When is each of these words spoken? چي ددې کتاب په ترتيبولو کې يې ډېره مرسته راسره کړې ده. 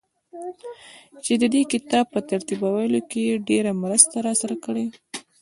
چي 1.23 1.33
ددې 1.43 1.61
کتاب 1.73 2.05
په 2.13 2.19
ترتيبولو 2.29 2.99
کې 3.09 3.19
يې 3.27 3.35
ډېره 3.49 3.71
مرسته 3.83 4.15
راسره 4.27 4.55
کړې 4.65 4.85
ده. 4.91 4.97